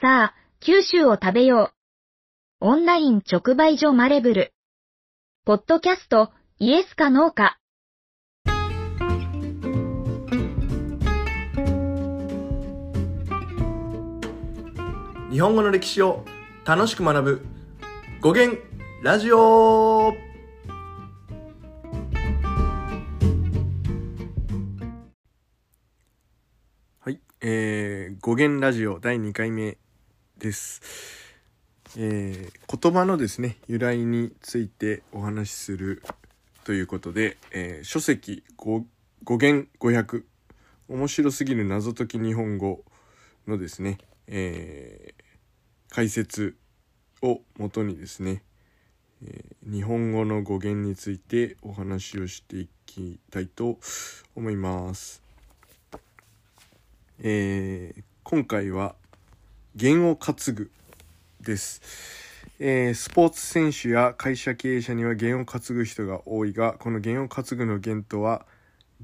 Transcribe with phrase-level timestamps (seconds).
[0.00, 1.72] さあ、九州を食べよ
[2.60, 2.66] う。
[2.68, 4.52] オンライン直売所マレブル。
[5.44, 7.58] ポッドキャスト、イエスかノーか。
[15.32, 16.24] 日本語の歴史を
[16.64, 17.46] 楽しく学ぶ
[18.20, 18.56] 語源
[19.02, 20.14] ラジオ
[27.00, 29.76] はい、えー、語源ラジオ第2回目
[30.38, 30.80] です。
[31.96, 36.02] えー、言葉のですね由来についてお話しする
[36.64, 38.84] ということで、えー書籍語
[39.26, 40.22] 源500
[40.88, 42.84] 面白すぎる謎解き日本語
[43.46, 45.24] のですね、えー
[45.90, 46.54] 解説
[47.22, 48.42] をもとにですね、
[49.24, 53.78] え日本語の語源についてお話をしていきたいと
[54.36, 55.22] 思います。
[57.20, 58.94] え今回は
[59.78, 60.72] 「弦を担ぐ」
[61.40, 61.80] です、
[62.58, 68.44] えースポーツ選手や会社経営者には弦を担ぐ人が多いがこの弦を担ぐの弦とは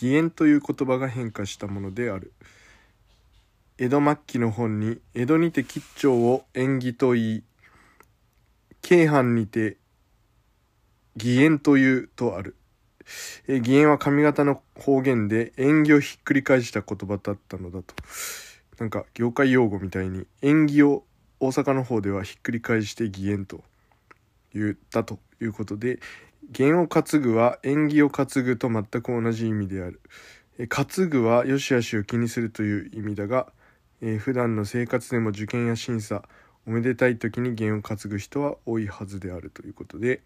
[0.00, 2.32] 義援という言葉が変化したものである。
[3.78, 7.42] 江戸末期の本に江戸にて吉兆を縁起と言い
[8.80, 9.76] 京阪にて
[11.16, 12.54] 義援というとある。
[13.48, 17.92] えー義援は上方の方言で縁起をひっくり返した言葉だったのだと。
[18.80, 21.04] なんか業界用語みたいに縁起を
[21.38, 23.62] 大阪の方ではひっくり返して義援と
[24.52, 26.00] 言ったということで
[26.50, 30.00] 弦を担ぐは縁起を担ぐと全く同じ意味である。
[30.58, 33.52] え担ぐは良し悪しを気にするという意味だが
[34.00, 36.24] えー普段の生活でも受験や審査
[36.66, 40.22] おめでたい時に弦を担ぐ人は多いはずであるということで、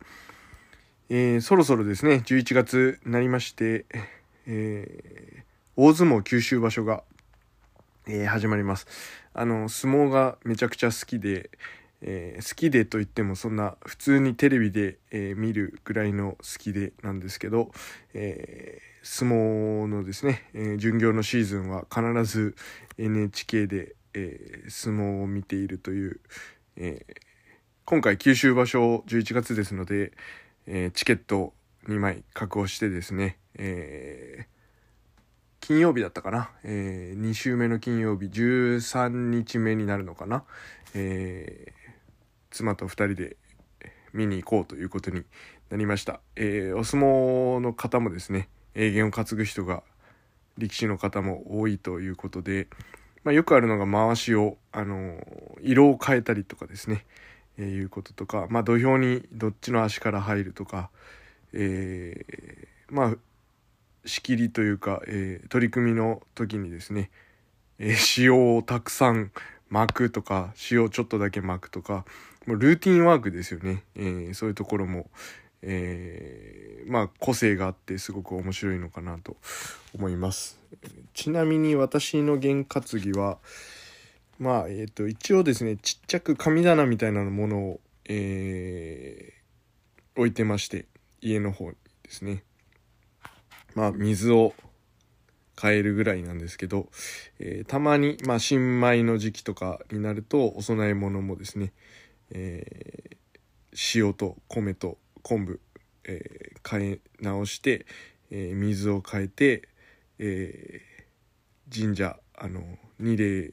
[1.08, 3.86] えーそろそろですね11月になりまして、
[4.47, 7.02] えー大相撲九州場所が、
[8.06, 8.86] えー始まります。
[9.33, 11.50] あの相撲がめちゃくちゃ好きで、
[12.02, 17.72] えー好きでと言ってもそんな普通にテレビで、えー見るぐらいの好きでなんですけど、
[18.14, 22.54] えー相撲のですね、えー巡業のシーズンは必ず
[22.98, 26.20] NHK で、え相撲を見ているという、
[26.76, 27.04] え
[27.84, 30.12] 今回九州場所11月ですので、
[30.66, 31.53] えチケット
[31.88, 34.53] 2枚確保してですね、えー
[35.64, 40.44] 金曜日だったかな、え2週目の金曜日13日目になるのかな、
[40.92, 41.84] えー
[42.50, 43.38] 妻と2人で
[44.12, 45.25] 見に行こうということに
[45.70, 49.82] なりました、えーお相撲の方もですねえー弦を担ぐ人が
[50.58, 52.69] 力士の方も多いということで、
[53.22, 55.16] まあ、よくあるのが回しを、あの
[55.62, 57.06] 色を変えたりとかですね、
[57.56, 60.91] えーいうこととか、まあ、土俵にどっちの足から入るとか、
[61.54, 63.16] えーまあ
[64.04, 67.10] 仕切りというか、えー取り組みの時にですね、
[67.78, 69.32] えー塩をたくさん
[69.70, 72.04] 巻くとか塩をちょっとだけ巻くとか
[72.47, 75.09] もうルーティンワークですよね、えーそういうところも、
[75.62, 79.37] えーまあ個性があってすごく面白いのかなと
[79.94, 80.59] 思います。
[81.14, 83.38] ちなみに私の験担ぎは
[84.38, 89.34] まあえっ、と一応ですねちっちゃく神棚みたいなものを、えー
[90.16, 90.87] 置いてまして
[91.20, 92.44] 家の方にですね。
[93.75, 94.55] まあ水を
[95.61, 96.89] 変えるぐらいなんですけど、
[97.39, 101.73] えーたまに、まあ、新米の時期とかになるとお供え物もですね、
[102.31, 103.17] えー
[103.97, 105.61] 塩と米と昆布、
[106.05, 107.87] えー変え直して、
[108.31, 109.69] え水を変えて、
[110.19, 110.81] え
[111.75, 112.62] 神社あの
[112.99, 113.53] 二礼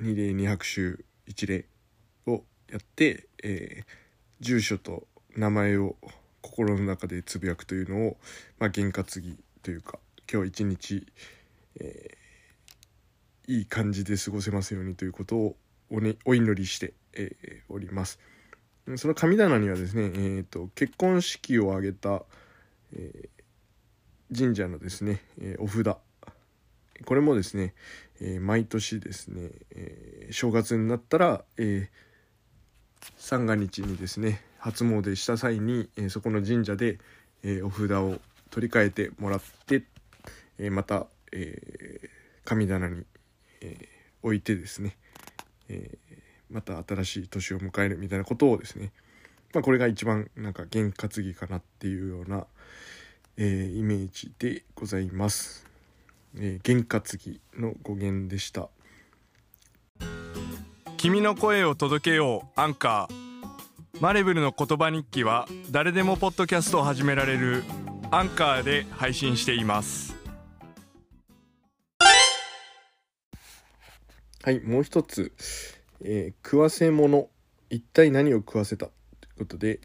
[0.00, 1.66] 二礼二拍手一礼
[2.26, 3.84] をやって、え
[4.40, 5.06] 住所と
[5.36, 5.96] 名前を
[6.42, 8.16] 心の中でつぶやくというのを、
[8.58, 9.98] まあ、験担ぎというか
[10.30, 11.06] 今日一日、
[11.80, 12.22] えー
[13.48, 15.56] いい感じで過ごせますようにということを
[15.90, 18.20] お,、ね、お祈りして、えーおります。
[18.96, 22.22] その神棚にはですね、えー、と結婚式を挙げた、
[22.94, 23.28] えー
[24.34, 25.96] 神社のですね、えーお札
[27.04, 27.74] これもですね、
[28.20, 31.90] え毎年ですね、え正月になったら、え
[33.16, 36.98] 三が日にですね初詣した際に、えそこの神社で、
[37.42, 38.20] えーお札を
[38.50, 39.82] 取り替えてもらって、
[40.56, 42.08] えまた、え
[42.44, 43.04] 神棚に、
[43.60, 43.88] え
[44.22, 44.96] 置いてですね、
[45.68, 45.98] え
[46.48, 48.92] また新しい年を迎えるみたいなことをですね、
[49.52, 52.46] まあ、これが一番なんか験担ぎかなっていうような、
[53.36, 55.66] えーイメージでございます。
[56.36, 58.68] えー験担ぎの語源でした。
[60.98, 63.21] 君の声を届けようアンカー
[64.00, 67.62] マレブルの言葉日記は誰でもポッドキャストを始められる
[68.10, 70.16] アンカーで配信しています
[74.42, 75.32] はい、もう一つ、
[76.00, 77.28] えー食わせ物。
[77.70, 78.86] 一体何を食わせた？
[78.86, 78.94] とい
[79.36, 79.78] うことで、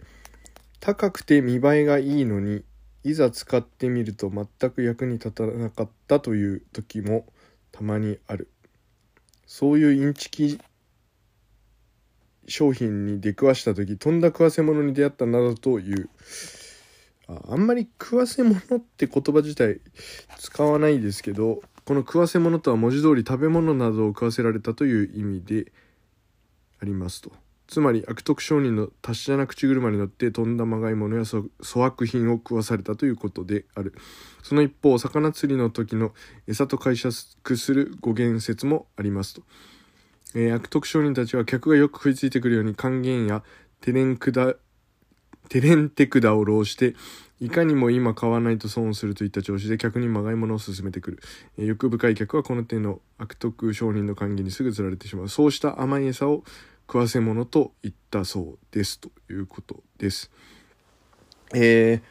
[0.79, 2.63] 高くて見栄えがいいのに、
[3.03, 7.27] いざ使ってみると全く役に立たなかったという時も
[7.71, 8.49] たまにある。
[9.45, 10.59] そういうインチキ
[12.47, 16.09] 商品に出くわした時、とんだ食わせ物に出会ったなどという。
[17.27, 19.81] ああんまり食わせ物って言葉自体
[20.39, 25.71] 使わないですけどこの食わせ物とは文字通り食べ物などを食わせられたという意味で
[26.81, 27.31] ありますと。
[27.67, 33.93] つまり悪徳商人の達者な口車に乗ってとんだまがい物や粗粗悪品を食わされたということである。
[34.41, 36.13] その一方魚釣りの時の
[36.47, 39.41] 餌と解釈する語源説もありますと、
[40.35, 43.43] えー悪徳商人たちは客がよく食いついてくるように還元や
[43.81, 44.55] テレンクダ
[45.49, 46.93] テレンテクダを浪して、
[47.39, 51.19] いかにも今買わないと損をするといった調子で客にまがい物を勧めてくる。
[51.57, 55.29] えー欲深い客はこの手の悪徳商人の還元にすぐ釣られてしまう。
[55.29, 56.43] そうした甘い餌を
[56.85, 58.99] 食わせ物と言ったそうです。
[58.99, 60.31] ということです。
[61.55, 62.01] えー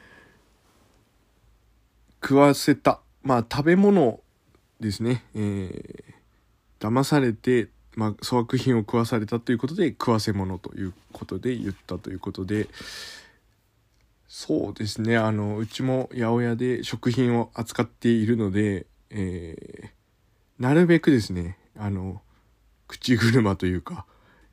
[2.23, 3.01] 食わせた。
[3.23, 4.21] まあ食べ物
[4.81, 5.25] ですね。
[5.35, 6.17] えー
[6.79, 12.69] 騙されて、まあ、粗悪品を食わされたということで食わせ物ということで言ったということで
[14.29, 19.97] そうですねあのうちも八百屋で食品を扱っているので、えー
[20.59, 22.23] なるべくですねあの
[22.89, 24.07] 口車というか、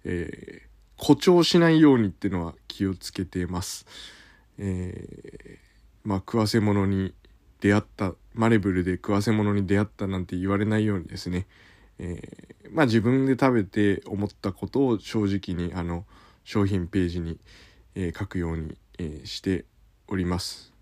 [0.04, 3.86] えー誇張しないようにっていうのは気をつけてます。
[4.58, 7.14] えーまあ食わせ物に
[7.62, 11.48] 出会ったマレブルで食わせ物に出会ったなんて言われないようにですね
[12.00, 16.06] えーまあ自分で食べて思ったことを正直にあの
[16.44, 17.40] 商品ページに、
[17.94, 19.66] えー書くように、えーして
[20.08, 20.74] おります。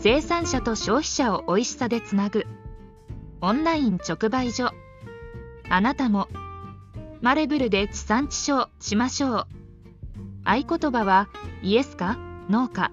[0.00, 2.44] 生産者と消費者を美味しさでつなぐ。
[3.40, 4.72] オンライン直売所。
[5.68, 6.28] あなたも
[7.20, 9.46] マレブルで地産地消しましょう。
[10.44, 11.28] 合言葉は
[11.62, 12.18] イエスか
[12.48, 12.90] ノーか。